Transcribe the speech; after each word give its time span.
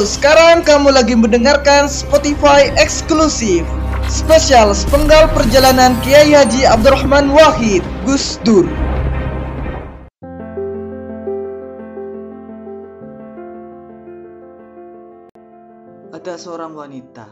Sekarang 0.00 0.64
kamu 0.64 0.96
lagi 0.96 1.12
mendengarkan 1.12 1.84
Spotify 1.84 2.72
eksklusif 2.80 3.68
spesial 4.08 4.72
sepenggal 4.72 5.28
perjalanan 5.36 5.92
Kiai 6.00 6.32
Haji 6.32 6.64
Abdurrahman 6.64 7.28
Wahid 7.28 7.84
Gus 8.08 8.40
Dur. 8.40 8.64
Ada 16.16 16.40
seorang 16.40 16.72
wanita 16.72 17.28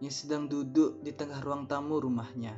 yang 0.00 0.14
sedang 0.14 0.48
duduk 0.48 1.04
di 1.04 1.12
tengah 1.12 1.44
ruang 1.44 1.68
tamu 1.68 2.00
rumahnya. 2.00 2.56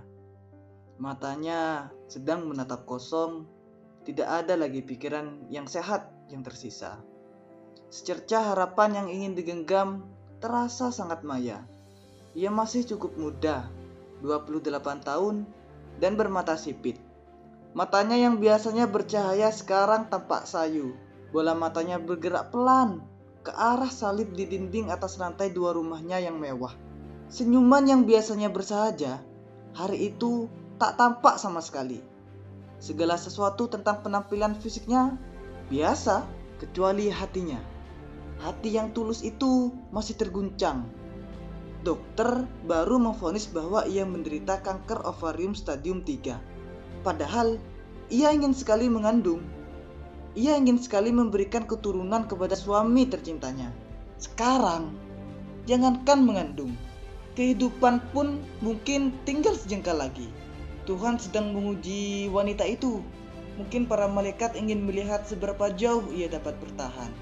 Matanya 1.02 1.90
sedang 2.06 2.46
menatap 2.46 2.86
kosong, 2.86 3.50
tidak 4.06 4.46
ada 4.46 4.54
lagi 4.54 4.86
pikiran 4.86 5.50
yang 5.50 5.66
sehat 5.66 6.14
yang 6.30 6.46
tersisa. 6.46 7.02
Secerca 7.92 8.40
harapan 8.40 9.04
yang 9.04 9.08
ingin 9.12 9.32
digenggam 9.36 10.08
terasa 10.40 10.88
sangat 10.88 11.22
maya. 11.22 11.60
Ia 12.32 12.48
masih 12.48 12.88
cukup 12.88 13.14
muda, 13.20 13.68
28 14.24 15.04
tahun, 15.04 15.44
dan 16.00 16.16
bermata 16.16 16.56
sipit. 16.56 16.96
Matanya 17.72 18.16
yang 18.16 18.40
biasanya 18.40 18.88
bercahaya 18.88 19.48
sekarang 19.52 20.08
tampak 20.08 20.44
sayu. 20.48 20.96
Bola 21.32 21.56
matanya 21.56 21.96
bergerak 21.96 22.52
pelan 22.52 23.00
ke 23.42 23.50
arah 23.52 23.88
salib 23.88 24.32
di 24.36 24.44
dinding 24.44 24.92
atas 24.92 25.16
lantai 25.16 25.50
dua 25.50 25.72
rumahnya 25.72 26.20
yang 26.20 26.36
mewah. 26.36 26.72
Senyuman 27.32 27.88
yang 27.88 28.04
biasanya 28.04 28.52
bersahaja, 28.52 29.24
hari 29.72 30.12
itu 30.12 30.52
tak 30.76 31.00
tampak 31.00 31.40
sama 31.40 31.64
sekali. 31.64 32.04
Segala 32.76 33.16
sesuatu 33.16 33.72
tentang 33.72 34.04
penampilan 34.04 34.52
fisiknya 34.60 35.16
biasa, 35.72 36.28
kecuali 36.62 37.10
hatinya. 37.10 37.58
Hati 38.38 38.78
yang 38.78 38.94
tulus 38.94 39.26
itu 39.26 39.74
masih 39.90 40.14
terguncang. 40.14 40.86
Dokter 41.82 42.46
baru 42.70 43.02
memvonis 43.02 43.50
bahwa 43.50 43.82
ia 43.90 44.06
menderita 44.06 44.62
kanker 44.62 45.02
ovarium 45.02 45.58
stadium 45.58 46.06
3. 46.06 46.38
Padahal 47.02 47.58
ia 48.06 48.30
ingin 48.30 48.54
sekali 48.54 48.86
mengandung. 48.86 49.42
Ia 50.38 50.54
ingin 50.54 50.78
sekali 50.78 51.10
memberikan 51.10 51.66
keturunan 51.66 52.30
kepada 52.30 52.54
suami 52.54 53.10
tercintanya. 53.10 53.74
Sekarang, 54.22 54.94
jangankan 55.66 56.22
mengandung, 56.22 56.72
kehidupan 57.34 57.98
pun 58.14 58.38
mungkin 58.62 59.10
tinggal 59.26 59.58
sejengkal 59.58 59.98
lagi. 59.98 60.30
Tuhan 60.86 61.18
sedang 61.18 61.54
menguji 61.54 62.30
wanita 62.30 62.66
itu. 62.66 63.02
Mungkin 63.60 63.84
para 63.84 64.08
malaikat 64.08 64.56
ingin 64.56 64.88
melihat 64.88 65.28
seberapa 65.28 65.68
jauh 65.76 66.08
ia 66.12 66.28
dapat 66.28 66.56
bertahan. 66.56 67.12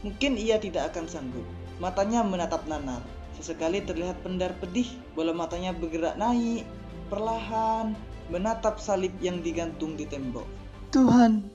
Mungkin 0.00 0.40
ia 0.40 0.56
tidak 0.56 0.96
akan 0.96 1.04
sanggup. 1.04 1.44
Matanya 1.76 2.24
menatap 2.24 2.64
nanar. 2.64 3.04
Sesekali 3.36 3.84
terlihat 3.84 4.20
pendar 4.24 4.56
pedih, 4.60 4.88
bola 5.16 5.32
matanya 5.32 5.72
bergerak 5.72 6.16
naik, 6.16 6.64
perlahan, 7.08 7.96
menatap 8.32 8.80
salib 8.80 9.12
yang 9.20 9.40
digantung 9.40 9.96
di 9.96 10.04
tembok. 10.08 10.44
Tuhan, 10.92 11.48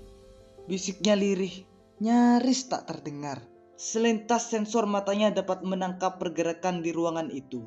bisiknya 0.70 1.18
lirih, 1.18 1.66
nyaris 2.02 2.70
tak 2.70 2.90
terdengar. 2.90 3.42
Selintas 3.76 4.50
sensor 4.50 4.88
matanya 4.88 5.36
dapat 5.36 5.60
menangkap 5.62 6.16
pergerakan 6.16 6.80
di 6.80 6.96
ruangan 6.96 7.28
itu. 7.28 7.66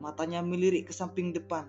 Matanya 0.00 0.40
melirik 0.40 0.88
ke 0.88 0.92
samping 0.96 1.36
depan. 1.36 1.68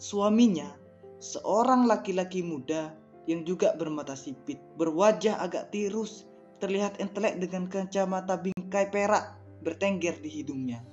Suaminya, 0.00 0.72
seorang 1.20 1.84
laki-laki 1.84 2.40
muda 2.40 3.03
yang 3.24 3.44
juga 3.48 3.72
bermata 3.76 4.12
sipit, 4.16 4.60
berwajah 4.76 5.40
agak 5.40 5.72
tirus, 5.72 6.28
terlihat 6.60 7.00
entelek 7.00 7.40
dengan 7.40 7.68
kacamata 7.68 8.40
bingkai 8.40 8.88
perak 8.92 9.36
bertengger 9.64 10.20
di 10.20 10.28
hidungnya. 10.28 10.84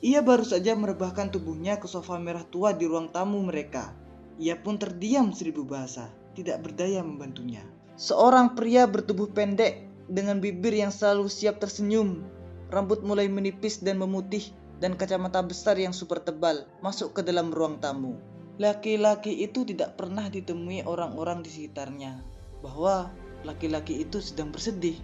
Ia 0.00 0.24
baru 0.24 0.46
saja 0.46 0.72
merebahkan 0.72 1.28
tubuhnya 1.28 1.76
ke 1.76 1.84
sofa 1.84 2.16
merah 2.16 2.46
tua 2.48 2.72
di 2.72 2.88
ruang 2.88 3.12
tamu 3.12 3.44
mereka. 3.44 3.92
Ia 4.40 4.56
pun 4.56 4.80
terdiam 4.80 5.28
seribu 5.36 5.68
bahasa, 5.68 6.08
tidak 6.32 6.64
berdaya 6.64 7.04
membantunya. 7.04 7.60
Seorang 8.00 8.56
pria 8.56 8.88
bertubuh 8.88 9.28
pendek 9.28 9.84
dengan 10.08 10.40
bibir 10.40 10.72
yang 10.72 10.88
selalu 10.88 11.28
siap 11.28 11.60
tersenyum, 11.60 12.24
rambut 12.72 13.04
mulai 13.04 13.28
menipis 13.28 13.84
dan 13.84 14.00
memutih, 14.00 14.48
dan 14.80 14.96
kacamata 14.96 15.44
besar 15.44 15.76
yang 15.76 15.92
super 15.92 16.16
tebal 16.24 16.64
masuk 16.80 17.12
ke 17.12 17.20
dalam 17.20 17.52
ruang 17.52 17.76
tamu. 17.76 18.16
Laki-laki 18.60 19.40
itu 19.40 19.64
tidak 19.64 19.96
pernah 19.96 20.28
ditemui 20.28 20.84
orang-orang 20.84 21.40
di 21.40 21.48
sekitarnya, 21.48 22.20
bahwa 22.60 23.08
laki-laki 23.40 24.04
itu 24.04 24.20
sedang 24.20 24.52
bersedih. 24.52 25.00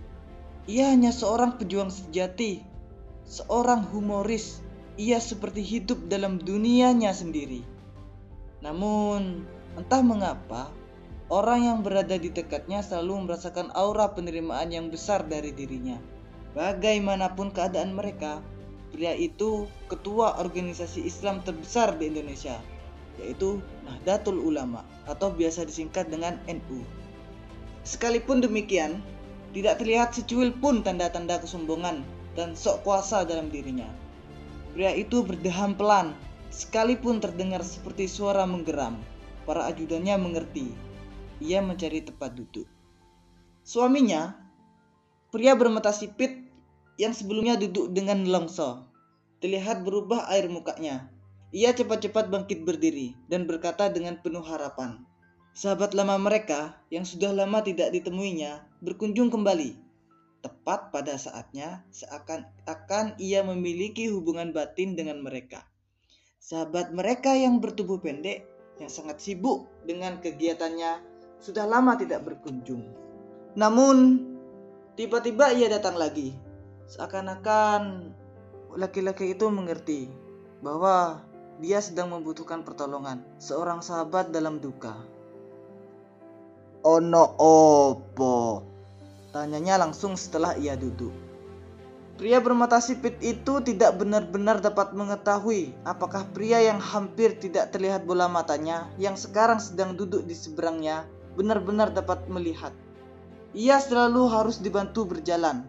Ia 0.68 0.92
hanya 0.92 1.08
seorang 1.08 1.56
pejuang 1.56 1.88
sejati, 1.88 2.60
seorang 3.24 3.88
humoris. 3.88 4.60
Ia 5.00 5.16
seperti 5.24 5.64
hidup 5.64 6.04
dalam 6.12 6.36
dunianya 6.36 7.16
sendiri. 7.16 7.64
Namun, 8.60 9.48
entah 9.72 10.04
mengapa, 10.04 10.68
orang 11.32 11.64
yang 11.64 11.78
berada 11.80 12.20
di 12.20 12.28
dekatnya 12.28 12.84
selalu 12.84 13.24
merasakan 13.24 13.72
aura 13.72 14.12
penerimaan 14.12 14.68
yang 14.68 14.92
besar 14.92 15.24
dari 15.24 15.56
dirinya. 15.56 15.96
Bagaimanapun 16.52 17.56
keadaan 17.56 17.96
mereka, 17.96 18.44
pria 18.92 19.16
itu 19.16 19.64
ketua 19.88 20.40
organisasi 20.44 21.08
Islam 21.08 21.40
terbesar 21.40 21.96
di 22.00 22.08
Indonesia, 22.08 22.56
yaitu 23.20 23.60
Nahdlatul 23.84 24.40
Ulama 24.40 24.84
atau 25.08 25.32
biasa 25.32 25.64
disingkat 25.64 26.08
dengan 26.12 26.36
NU. 26.46 26.84
Sekalipun 27.86 28.42
demikian, 28.42 28.98
tidak 29.54 29.80
terlihat 29.80 30.12
secuil 30.12 30.52
pun 30.52 30.82
tanda-tanda 30.82 31.38
kesombongan 31.40 32.02
dan 32.36 32.52
sok 32.52 32.84
kuasa 32.84 33.24
dalam 33.24 33.48
dirinya. 33.48 33.88
Pria 34.76 34.92
itu 34.92 35.24
berdeham 35.24 35.72
pelan, 35.72 36.12
sekalipun 36.52 37.22
terdengar 37.22 37.64
seperti 37.64 38.04
suara 38.04 38.44
menggeram. 38.44 39.00
Para 39.48 39.70
ajudannya 39.70 40.18
mengerti. 40.18 40.68
Ia 41.38 41.62
mencari 41.62 42.02
tempat 42.02 42.34
duduk. 42.34 42.66
Suaminya, 43.62 44.34
pria 45.30 45.54
bermata 45.54 45.94
sipit 45.94 46.50
yang 47.00 47.14
sebelumnya 47.16 47.56
duduk 47.56 47.92
dengan 47.94 48.26
longso, 48.26 48.84
terlihat 49.40 49.84
berubah 49.86 50.28
air 50.32 50.48
mukanya. 50.50 51.08
Ia 51.56 51.72
cepat-cepat 51.72 52.28
bangkit 52.28 52.68
berdiri 52.68 53.16
dan 53.32 53.48
berkata 53.48 53.88
dengan 53.88 54.20
penuh 54.20 54.44
harapan, 54.44 55.00
Sahabat 55.56 55.96
lama 55.96 56.20
mereka 56.20 56.76
yang 56.92 57.08
sudah 57.08 57.32
lama 57.32 57.64
tidak 57.64 57.96
ditemuinya 57.96 58.60
berkunjung 58.84 59.32
kembali. 59.32 59.72
Tepat 60.44 60.92
pada 60.92 61.16
saatnya 61.16 61.80
seakan-akan 61.96 63.16
ia 63.16 63.40
memiliki 63.40 64.12
hubungan 64.12 64.52
batin 64.52 65.00
dengan 65.00 65.24
mereka. 65.24 65.64
Sahabat 66.44 66.92
mereka 66.92 67.32
yang 67.32 67.56
bertubuh 67.56 68.04
pendek 68.04 68.44
yang 68.76 68.92
sangat 68.92 69.24
sibuk 69.24 69.64
dengan 69.88 70.20
kegiatannya 70.20 71.00
sudah 71.40 71.64
lama 71.64 71.96
tidak 71.96 72.20
berkunjung. 72.28 72.84
Namun 73.56 74.28
tiba-tiba 74.92 75.56
ia 75.56 75.72
datang 75.72 75.96
lagi. 75.96 76.36
Seakan-akan 76.84 78.12
laki-laki 78.76 79.32
itu 79.32 79.48
mengerti 79.48 80.12
bahwa 80.60 81.25
dia 81.56 81.80
sedang 81.80 82.12
membutuhkan 82.12 82.60
pertolongan 82.60 83.24
seorang 83.40 83.80
sahabat 83.80 84.28
dalam 84.28 84.60
duka. 84.60 84.92
Ono 86.84 87.24
opo? 87.40 88.62
Tanyanya 89.32 89.80
langsung 89.80 90.14
setelah 90.14 90.54
ia 90.56 90.76
duduk. 90.76 91.12
Pria 92.16 92.40
bermata 92.40 92.80
sipit 92.80 93.20
itu 93.20 93.60
tidak 93.60 94.00
benar-benar 94.00 94.64
dapat 94.64 94.96
mengetahui 94.96 95.76
apakah 95.84 96.24
pria 96.32 96.64
yang 96.64 96.80
hampir 96.80 97.36
tidak 97.36 97.76
terlihat 97.76 98.08
bola 98.08 98.24
matanya 98.24 98.88
yang 98.96 99.20
sekarang 99.20 99.60
sedang 99.60 99.92
duduk 100.00 100.24
di 100.24 100.32
seberangnya 100.32 101.04
benar-benar 101.36 101.92
dapat 101.92 102.24
melihat. 102.32 102.72
Ia 103.52 103.76
selalu 103.80 104.32
harus 104.32 104.60
dibantu 104.60 105.04
berjalan. 105.04 105.68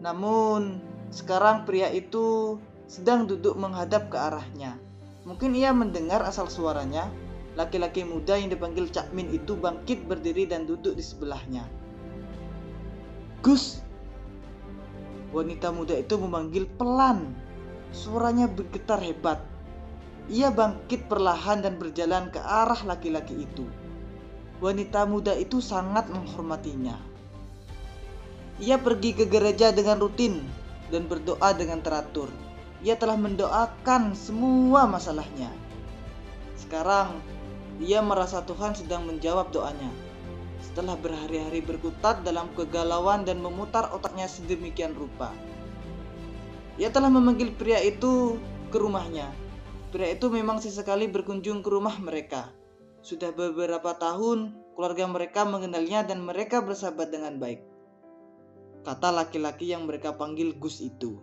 Namun, 0.00 0.80
sekarang 1.12 1.68
pria 1.68 1.92
itu 1.92 2.56
sedang 2.88 3.28
duduk 3.28 3.56
menghadap 3.56 4.08
ke 4.08 4.16
arahnya. 4.16 4.80
Mungkin 5.24 5.56
ia 5.56 5.72
mendengar 5.72 6.20
asal 6.24 6.52
suaranya, 6.52 7.08
Laki-laki 7.54 8.02
muda 8.02 8.34
yang 8.34 8.50
dipanggil 8.50 8.90
Cak 8.90 9.14
Min 9.14 9.30
itu 9.30 9.54
bangkit 9.54 10.10
berdiri 10.10 10.42
dan 10.50 10.66
duduk 10.66 10.98
di 10.98 11.04
sebelahnya. 11.06 11.62
Gus! 13.46 13.78
Wanita 15.30 15.70
muda 15.70 15.94
itu 15.94 16.18
memanggil 16.18 16.66
pelan. 16.74 17.30
Suaranya 17.94 18.50
bergetar 18.50 18.98
hebat. 18.98 19.38
Ia 20.26 20.50
bangkit 20.50 21.06
perlahan 21.06 21.62
dan 21.62 21.78
berjalan 21.78 22.34
ke 22.34 22.42
arah 22.42 22.82
laki-laki 22.82 23.46
itu. 23.46 23.66
Wanita 24.58 25.06
muda 25.06 25.38
itu 25.38 25.62
sangat 25.62 26.10
menghormatinya. 26.10 26.98
Ia 28.58 28.82
pergi 28.82 29.14
ke 29.14 29.30
gereja 29.30 29.70
dengan 29.70 30.02
rutin 30.02 30.42
dan 30.90 31.06
berdoa 31.06 31.54
dengan 31.54 31.78
teratur. 31.86 32.30
Ia 32.84 33.00
telah 33.00 33.16
mendoakan 33.16 34.12
semua 34.12 34.84
masalahnya. 34.84 35.48
Sekarang 36.60 37.16
dia 37.80 38.04
merasa 38.04 38.44
Tuhan 38.44 38.76
sedang 38.76 39.08
menjawab 39.08 39.48
doanya. 39.56 39.88
Setelah 40.60 40.92
berhari-hari 41.00 41.64
berkutat 41.64 42.28
dalam 42.28 42.52
kegalauan 42.52 43.24
dan 43.24 43.40
memutar 43.40 43.88
otaknya 43.88 44.28
sedemikian 44.28 44.92
rupa. 44.92 45.32
Ia 46.76 46.92
telah 46.92 47.08
memanggil 47.08 47.56
pria 47.56 47.80
itu 47.80 48.36
ke 48.68 48.76
rumahnya. 48.76 49.32
Pria 49.88 50.12
itu 50.12 50.28
memang 50.28 50.60
sesekali 50.60 51.08
berkunjung 51.08 51.64
ke 51.64 51.68
rumah 51.72 51.96
mereka. 51.96 52.52
Sudah 53.00 53.32
beberapa 53.32 53.96
tahun 53.96 54.52
keluarga 54.76 55.08
mereka 55.08 55.48
mengenalnya 55.48 56.04
dan 56.04 56.20
mereka 56.20 56.60
bersahabat 56.60 57.08
dengan 57.08 57.40
baik. 57.40 57.64
Kata 58.84 59.08
laki-laki 59.08 59.72
yang 59.72 59.88
mereka 59.88 60.12
panggil 60.12 60.52
Gus 60.60 60.84
itu. 60.84 61.16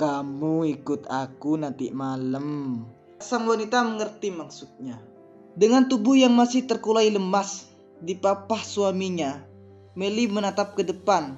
Kamu 0.00 0.64
ikut 0.64 1.12
aku 1.12 1.60
nanti 1.60 1.92
malam. 1.92 2.80
Sang 3.20 3.44
wanita 3.44 3.84
mengerti 3.84 4.32
maksudnya. 4.32 4.96
Dengan 5.52 5.92
tubuh 5.92 6.16
yang 6.16 6.32
masih 6.32 6.64
terkulai 6.64 7.12
lemas, 7.12 7.68
dipapah 8.00 8.64
suaminya, 8.64 9.44
Meli 9.92 10.24
menatap 10.24 10.72
ke 10.72 10.88
depan. 10.88 11.36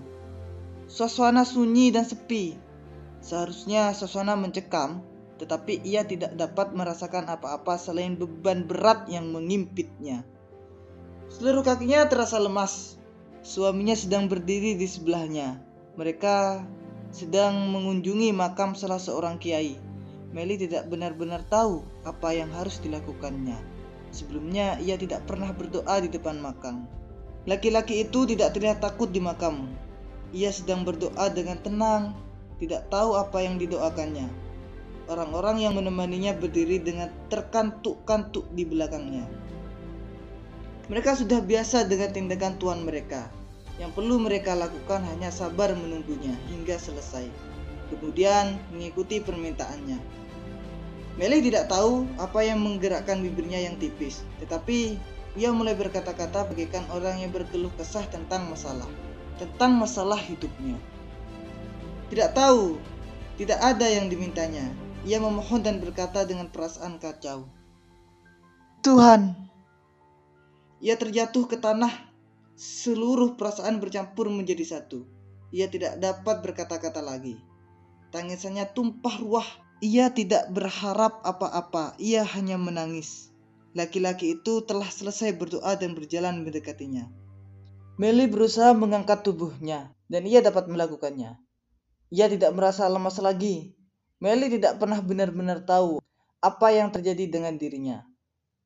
Suasana 0.87 1.43
sunyi 1.43 1.91
dan 1.91 2.06
sepi. 2.06 2.55
Seharusnya 3.19 3.91
suasana 3.99 4.38
mencekam, 4.38 5.03
tetapi 5.43 5.82
ia 5.82 6.06
tidak 6.06 6.38
dapat 6.38 6.70
merasakan 6.70 7.26
apa-apa 7.26 7.75
selain 7.75 8.15
beban 8.15 8.70
berat 8.70 9.11
yang 9.11 9.35
mengimpitnya. 9.35 10.23
Seluruh 11.35 11.67
kakinya 11.67 12.06
terasa 12.06 12.38
lemas. 12.38 12.94
Suaminya 13.43 13.99
sedang 13.99 14.31
berdiri 14.31 14.79
di 14.79 14.87
sebelahnya. 14.87 15.58
Mereka 15.99 16.62
sedang 17.12 17.69
mengunjungi 17.69 18.32
makam 18.32 18.73
salah 18.73 18.97
seorang 18.97 19.37
kiai. 19.37 19.76
Meli 20.32 20.56
tidak 20.56 20.88
benar-benar 20.88 21.44
tahu 21.44 21.85
apa 22.09 22.32
yang 22.32 22.49
harus 22.56 22.81
dilakukannya. 22.81 23.61
Sebelumnya 24.17 24.81
ia 24.81 24.97
tidak 24.97 25.29
pernah 25.29 25.53
berdoa 25.53 26.00
di 26.00 26.09
depan 26.09 26.41
makam. 26.41 26.88
Laki-laki 27.44 28.09
itu 28.09 28.25
tidak 28.25 28.56
terlihat 28.56 28.81
takut 28.81 29.12
di 29.12 29.20
makam. 29.20 29.69
Ia 30.32 30.49
sedang 30.49 30.88
berdoa 30.88 31.29
dengan 31.29 31.61
tenang, 31.61 32.17
tidak 32.56 32.88
tahu 32.88 33.12
apa 33.20 33.44
yang 33.44 33.61
didoakannya. 33.61 34.32
Orang-orang 35.12 35.61
yang 35.61 35.76
menemaninya 35.76 36.32
berdiri 36.32 36.81
dengan 36.81 37.12
terkantuk-kantuk 37.29 38.49
di 38.56 38.65
belakangnya. 38.65 39.29
Mereka 40.88 41.12
sudah 41.12 41.44
biasa 41.44 41.85
dengan 41.85 42.08
tindakan 42.08 42.56
tuan 42.56 42.81
mereka. 42.88 43.42
Yang 43.82 43.99
perlu 43.99 44.23
mereka 44.23 44.55
lakukan 44.55 45.02
hanya 45.11 45.34
sabar 45.34 45.75
menunggunya 45.75 46.38
hingga 46.46 46.79
selesai. 46.79 47.26
Kemudian 47.90 48.62
mengikuti 48.70 49.19
permintaannya. 49.19 49.99
Meli 51.19 51.43
tidak 51.43 51.67
tahu 51.67 52.06
apa 52.17 52.46
yang 52.46 52.62
menggerakkan 52.62 53.19
bibirnya 53.20 53.58
yang 53.58 53.76
tipis, 53.82 54.23
tetapi 54.38 54.96
ia 55.34 55.50
mulai 55.50 55.75
berkata-kata 55.75 56.49
bagaikan 56.49 56.87
orang 56.94 57.20
yang 57.20 57.34
berkeluh 57.34 57.75
kesah 57.75 58.06
tentang 58.08 58.49
masalah, 58.49 58.88
tentang 59.37 59.76
masalah 59.76 60.17
hidupnya. 60.17 60.79
Tidak 62.08 62.32
tahu, 62.32 62.81
tidak 63.37 63.61
ada 63.61 63.88
yang 63.88 64.08
dimintanya, 64.08 64.73
ia 65.02 65.19
memohon 65.19 65.61
dan 65.61 65.82
berkata 65.82 66.23
dengan 66.23 66.49
perasaan 66.49 66.96
kacau. 66.96 67.50
Tuhan, 68.81 69.37
ia 70.81 70.94
terjatuh 70.94 71.44
ke 71.44 71.58
tanah. 71.58 72.12
Seluruh 72.58 73.34
perasaan 73.34 73.81
bercampur 73.81 74.28
menjadi 74.28 74.64
satu. 74.64 75.04
Ia 75.52 75.69
tidak 75.69 76.00
dapat 76.00 76.40
berkata-kata 76.40 77.00
lagi. 77.04 77.37
Tangisannya 78.12 78.72
tumpah 78.72 79.16
ruah. 79.20 79.49
Ia 79.82 80.14
tidak 80.14 80.52
berharap 80.54 81.20
apa-apa. 81.26 81.99
Ia 81.99 82.22
hanya 82.22 82.56
menangis. 82.56 83.32
Laki-laki 83.72 84.38
itu 84.40 84.62
telah 84.69 84.87
selesai 84.87 85.32
berdoa 85.34 85.75
dan 85.81 85.96
berjalan 85.96 86.44
mendekatinya. 86.44 87.08
Meli 87.96 88.28
berusaha 88.28 88.72
mengangkat 88.76 89.25
tubuhnya, 89.25 89.93
dan 90.12 90.28
ia 90.28 90.44
dapat 90.44 90.69
melakukannya. 90.69 91.40
Ia 92.12 92.26
tidak 92.28 92.52
merasa 92.52 92.84
lemas 92.88 93.16
lagi, 93.20 93.72
Meli 94.22 94.46
tidak 94.55 94.78
pernah 94.78 95.02
benar-benar 95.02 95.66
tahu 95.66 95.98
apa 96.38 96.69
yang 96.70 96.94
terjadi 96.94 97.26
dengan 97.26 97.58
dirinya. 97.58 98.06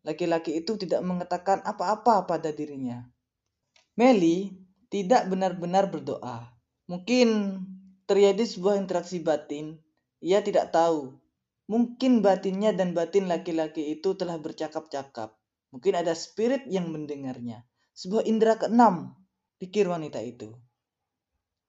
Laki-laki 0.05 0.53
itu 0.53 0.77
tidak 0.77 1.01
mengatakan 1.01 1.65
apa-apa 1.65 2.29
pada 2.29 2.53
dirinya. 2.53 3.09
Meli 3.97 4.53
tidak 4.93 5.33
benar-benar 5.33 5.89
berdoa. 5.89 6.53
Mungkin 6.85 7.59
terjadi 8.05 8.45
sebuah 8.45 8.77
interaksi 8.77 9.25
batin. 9.25 9.81
Ia 10.21 10.45
tidak 10.45 10.69
tahu. 10.69 11.17
Mungkin 11.67 12.21
batinnya 12.21 12.77
dan 12.77 12.93
batin 12.93 13.25
laki-laki 13.25 13.97
itu 13.97 14.13
telah 14.13 14.37
bercakap-cakap. 14.37 15.33
Mungkin 15.73 15.97
ada 15.97 16.13
spirit 16.13 16.69
yang 16.69 16.93
mendengarnya. 16.93 17.65
Sebuah 17.97 18.29
indera 18.29 18.61
keenam, 18.61 19.17
pikir 19.57 19.89
wanita 19.89 20.21
itu. 20.21 20.53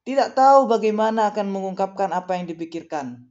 Tidak 0.04 0.36
tahu 0.36 0.68
bagaimana 0.68 1.32
akan 1.32 1.48
mengungkapkan 1.48 2.12
apa 2.12 2.36
yang 2.36 2.48
dipikirkan. 2.52 3.28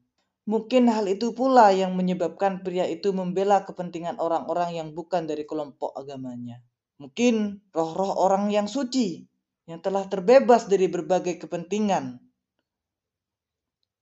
Mungkin 0.49 0.89
hal 0.89 1.05
itu 1.05 1.37
pula 1.37 1.69
yang 1.69 1.93
menyebabkan 1.93 2.65
pria 2.65 2.89
itu 2.89 3.13
membela 3.13 3.69
kepentingan 3.69 4.17
orang-orang 4.17 4.73
yang 4.73 4.89
bukan 4.97 5.29
dari 5.29 5.45
kelompok 5.45 5.93
agamanya. 5.93 6.65
Mungkin 6.97 7.61
roh-roh 7.77 8.17
orang 8.17 8.49
yang 8.49 8.67
suci 8.67 9.25
yang 9.67 9.83
telah 9.83 10.07
terbebas 10.07 10.71
dari 10.71 10.87
berbagai 10.87 11.43
kepentingan. 11.43 12.23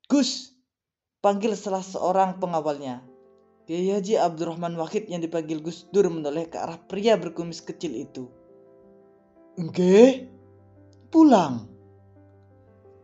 Gus, 0.07 0.53
panggil 1.25 1.57
salah 1.57 1.83
seorang 1.83 2.39
pengawalnya. 2.39 3.03
Kiai 3.65 3.97
Haji 3.97 4.21
Abdurrahman 4.21 4.77
Wahid 4.77 5.09
yang 5.09 5.25
dipanggil 5.25 5.65
Gus 5.65 5.89
Dur 5.89 6.13
menoleh 6.13 6.53
ke 6.53 6.61
arah 6.61 6.77
pria 6.77 7.17
berkumis 7.17 7.65
kecil 7.65 7.97
itu. 7.97 8.29
Oke, 9.57 10.29
pulang. 11.09 11.65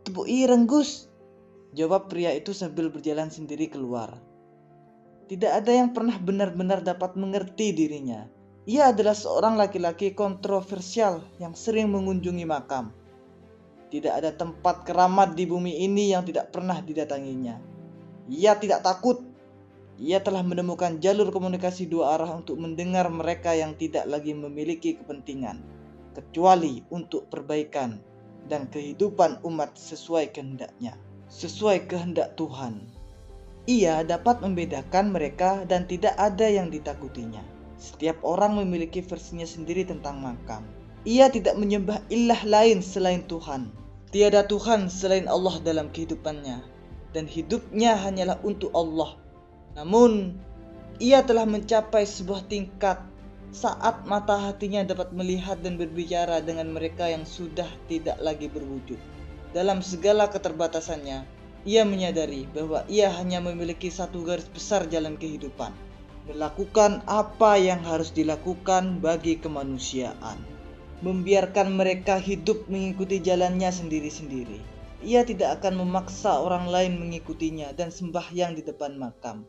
Tepuk 0.05 0.29
ireng 0.29 0.69
Gus, 0.69 1.11
Jawab 1.71 2.11
pria 2.11 2.35
itu 2.35 2.51
sambil 2.51 2.91
berjalan 2.91 3.31
sendiri 3.31 3.71
keluar. 3.71 4.19
Tidak 5.31 5.47
ada 5.47 5.71
yang 5.71 5.95
pernah 5.95 6.19
benar-benar 6.19 6.83
dapat 6.83 7.15
mengerti 7.15 7.71
dirinya. 7.71 8.27
Ia 8.69 8.93
adalah 8.93 9.17
seorang 9.17 9.57
laki-laki 9.57 10.13
kontroversial 10.13 11.25
yang 11.41 11.57
sering 11.57 11.89
mengunjungi 11.89 12.45
makam. 12.45 12.93
Tidak 13.89 14.13
ada 14.13 14.31
tempat 14.37 14.85
keramat 14.85 15.35
di 15.35 15.49
bumi 15.49 15.85
ini 15.85 16.13
yang 16.13 16.23
tidak 16.23 16.53
pernah 16.53 16.79
didatanginya. 16.79 17.59
Ia 18.31 18.55
tidak 18.61 18.85
takut. 18.85 19.25
Ia 20.01 20.21
telah 20.25 20.41
menemukan 20.41 21.01
jalur 21.01 21.29
komunikasi 21.33 21.89
dua 21.91 22.17
arah 22.17 22.33
untuk 22.33 22.57
mendengar 22.57 23.11
mereka 23.13 23.53
yang 23.53 23.77
tidak 23.77 24.09
lagi 24.09 24.33
memiliki 24.33 24.97
kepentingan, 24.97 25.61
kecuali 26.17 26.81
untuk 26.89 27.29
perbaikan 27.29 28.01
dan 28.49 28.71
kehidupan 28.73 29.45
umat 29.45 29.77
sesuai 29.77 30.33
kehendaknya 30.33 30.97
sesuai 31.31 31.87
kehendak 31.87 32.35
Tuhan. 32.35 32.83
Ia 33.71 34.03
dapat 34.03 34.43
membedakan 34.43 35.15
mereka 35.15 35.63
dan 35.63 35.87
tidak 35.87 36.19
ada 36.19 36.51
yang 36.51 36.75
ditakutinya. 36.75 37.41
Setiap 37.81 38.21
orang 38.21 38.61
memiliki 38.61 39.01
versinya 39.01 39.49
sendiri 39.49 39.89
tentang 39.89 40.21
makam. 40.21 40.61
Ia 41.09 41.33
tidak 41.33 41.57
menyembah 41.57 42.05
ilah 42.13 42.45
lain 42.45 42.85
selain 42.85 43.25
Tuhan. 43.25 43.73
Tiada 44.13 44.45
Tuhan 44.45 44.93
selain 44.93 45.25
Allah 45.25 45.57
dalam 45.65 45.89
kehidupannya. 45.89 46.61
Dan 47.17 47.25
hidupnya 47.25 47.97
hanyalah 47.97 48.37
untuk 48.45 48.69
Allah. 48.77 49.17
Namun, 49.73 50.37
ia 51.01 51.25
telah 51.25 51.49
mencapai 51.49 52.05
sebuah 52.05 52.45
tingkat 52.53 53.01
saat 53.51 54.05
mata 54.05 54.37
hatinya 54.37 54.85
dapat 54.85 55.11
melihat 55.17 55.59
dan 55.65 55.81
berbicara 55.81 56.39
dengan 56.45 56.71
mereka 56.71 57.09
yang 57.09 57.25
sudah 57.25 57.67
tidak 57.89 58.21
lagi 58.21 58.47
berwujud. 58.47 59.01
Dalam 59.57 59.81
segala 59.83 60.29
keterbatasannya, 60.29 61.27
ia 61.65 61.83
menyadari 61.83 62.47
bahwa 62.53 62.85
ia 62.87 63.11
hanya 63.11 63.43
memiliki 63.43 63.89
satu 63.91 64.23
garis 64.23 64.47
besar 64.53 64.87
jalan 64.87 65.17
kehidupan. 65.19 65.75
Melakukan 66.29 67.01
apa 67.09 67.57
yang 67.57 67.81
harus 67.81 68.13
dilakukan 68.13 69.01
bagi 69.01 69.41
kemanusiaan. 69.41 70.37
Membiarkan 71.01 71.73
mereka 71.73 72.21
hidup 72.21 72.69
mengikuti 72.69 73.25
jalannya 73.25 73.73
sendiri-sendiri. 73.73 74.61
Ia 75.01 75.25
tidak 75.25 75.65
akan 75.65 75.81
memaksa 75.81 76.45
orang 76.45 76.69
lain 76.69 77.01
mengikutinya 77.01 77.73
dan 77.73 77.89
sembahyang 77.89 78.53
di 78.53 78.63
depan 78.69 79.01
makam. 79.01 79.49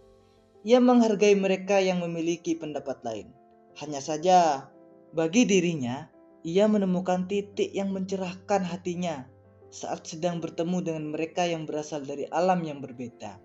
Ia 0.64 0.80
menghargai 0.80 1.36
mereka 1.36 1.84
yang 1.84 2.00
memiliki 2.00 2.56
pendapat 2.56 3.04
lain. 3.04 3.28
Hanya 3.84 4.00
saja, 4.00 4.72
bagi 5.12 5.44
dirinya, 5.44 6.08
ia 6.48 6.72
menemukan 6.72 7.28
titik 7.28 7.76
yang 7.76 7.92
mencerahkan 7.92 8.64
hatinya 8.64 9.28
saat 9.72 10.08
sedang 10.08 10.40
bertemu 10.40 10.78
dengan 10.84 11.06
mereka 11.12 11.44
yang 11.44 11.68
berasal 11.68 12.04
dari 12.04 12.32
alam 12.32 12.64
yang 12.64 12.80
berbeda. 12.80 13.40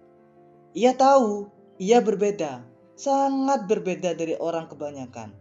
Ia 0.79 0.93
tahu 0.95 1.51
ia 1.83 2.01
berbeda, 2.01 2.65
sangat 2.97 3.69
berbeda 3.69 4.17
dari 4.17 4.35
orang 4.41 4.73
kebanyakan. 4.73 5.37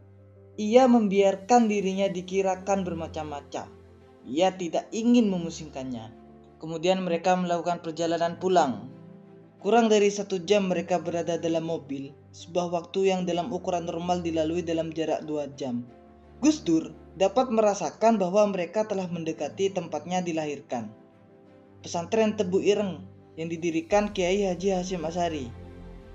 Ia 0.60 0.88
membiarkan 0.92 1.72
dirinya 1.72 2.12
dikirakan 2.12 2.84
bermacam-macam. 2.84 3.72
Ia 4.28 4.52
tidak 4.56 4.92
ingin 4.92 5.32
memusingkannya. 5.32 6.12
Kemudian 6.60 7.04
mereka 7.04 7.36
melakukan 7.36 7.80
perjalanan 7.80 8.40
pulang. 8.40 8.92
Kurang 9.64 9.90
dari 9.90 10.12
satu 10.12 10.40
jam 10.46 10.70
mereka 10.70 11.02
berada 11.02 11.42
dalam 11.42 11.66
mobil, 11.66 12.14
sebuah 12.36 12.70
waktu 12.70 13.10
yang 13.10 13.26
dalam 13.26 13.50
ukuran 13.50 13.90
normal 13.90 14.22
dilalui 14.22 14.62
dalam 14.62 14.94
jarak 14.94 15.26
dua 15.26 15.50
jam. 15.58 15.82
Gus 16.44 16.62
Dur 16.62 16.94
dapat 17.18 17.50
merasakan 17.50 18.20
bahwa 18.20 18.46
mereka 18.52 18.86
telah 18.86 19.08
mendekati 19.10 19.72
tempatnya 19.72 20.22
dilahirkan. 20.22 20.92
Pesantren 21.82 22.38
Tebu 22.38 22.62
Ireng 22.62 23.02
yang 23.40 23.50
didirikan 23.50 24.12
Kiai 24.14 24.46
Haji 24.46 24.70
Hashim 24.76 25.02
Asyari, 25.02 25.50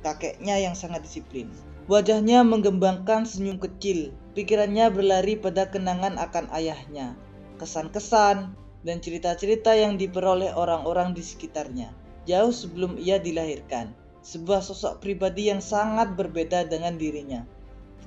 kakeknya 0.00 0.57
yang 0.61 0.75
sangat 0.76 1.04
disiplin. 1.04 1.49
Wajahnya 1.90 2.47
menggembangkan 2.47 3.26
senyum 3.26 3.59
kecil, 3.59 4.14
pikirannya 4.38 4.95
berlari 4.95 5.35
pada 5.35 5.66
kenangan 5.66 6.21
akan 6.23 6.47
ayahnya, 6.54 7.19
kesan-kesan, 7.59 8.54
dan 8.87 8.97
cerita-cerita 9.02 9.76
yang 9.76 10.00
diperoleh 10.00 10.54
orang-orang 10.57 11.12
di 11.12 11.21
sekitarnya, 11.21 11.92
jauh 12.25 12.54
sebelum 12.54 12.97
ia 12.97 13.21
dilahirkan. 13.21 13.92
Sebuah 14.21 14.61
sosok 14.61 15.00
pribadi 15.00 15.49
yang 15.49 15.64
sangat 15.64 16.12
berbeda 16.12 16.69
dengan 16.69 17.00
dirinya, 17.00 17.42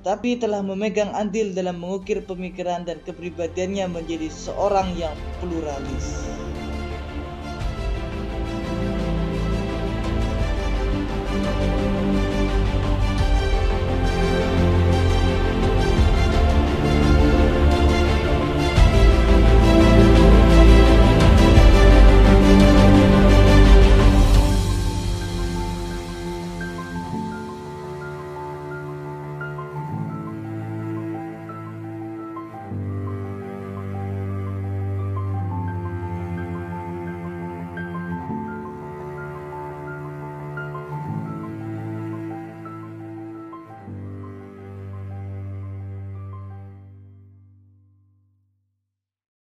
tetapi 0.00 0.38
telah 0.38 0.62
memegang 0.62 1.10
andil 1.10 1.50
dalam 1.50 1.82
mengukir 1.82 2.22
pemikiran 2.22 2.86
dan 2.86 3.02
kepribadiannya 3.02 3.90
menjadi 3.90 4.30
seorang 4.30 4.94
yang 4.94 5.14
pluralis. 5.42 6.43